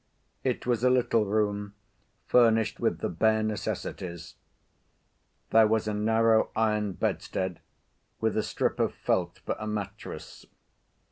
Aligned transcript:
It 0.43 0.65
was 0.65 0.83
a 0.83 0.89
little 0.89 1.25
room 1.25 1.75
furnished 2.25 2.79
with 2.79 3.01
the 3.01 3.07
bare 3.07 3.43
necessities. 3.43 4.33
There 5.51 5.67
was 5.67 5.87
a 5.87 5.93
narrow 5.93 6.49
iron 6.55 6.93
bedstead, 6.93 7.59
with 8.19 8.35
a 8.35 8.41
strip 8.41 8.79
of 8.79 8.95
felt 8.95 9.37
for 9.45 9.55
a 9.59 9.67
mattress. 9.67 10.47